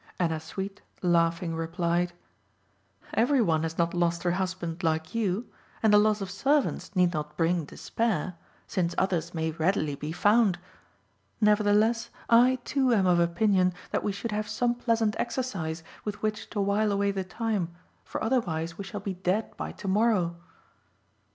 Ennasuite 0.19 0.81
laughing 1.03 1.53
replied 1.55 2.11
"Every 3.13 3.39
one 3.39 3.61
has 3.61 3.77
not 3.77 3.93
lost 3.93 4.23
her 4.23 4.31
husband 4.31 4.81
like 4.81 5.13
you, 5.13 5.45
and 5.83 5.93
the 5.93 5.99
loss 5.99 6.21
of 6.21 6.31
servants 6.31 6.95
need 6.95 7.13
not 7.13 7.37
bring 7.37 7.65
despair, 7.65 8.33
since 8.65 8.95
others 8.97 9.35
may 9.35 9.51
readily 9.51 9.93
be 9.93 10.11
found. 10.11 10.57
Nevertheless, 11.39 12.09
I 12.31 12.57
too 12.65 12.91
am 12.91 13.05
of 13.05 13.19
opinion 13.19 13.73
that 13.91 14.01
we 14.03 14.11
should 14.11 14.31
have 14.31 14.49
some 14.49 14.73
pleasant 14.73 15.15
exercise 15.19 15.83
with 16.03 16.19
which 16.23 16.49
to 16.49 16.61
while 16.61 16.91
away 16.91 17.11
the 17.11 17.23
time, 17.23 17.69
for 18.03 18.23
otherwise 18.23 18.79
we 18.79 18.83
shall 18.83 19.01
be 19.01 19.13
dead 19.13 19.55
by 19.55 19.71
to 19.73 19.87
morrow." 19.87 20.35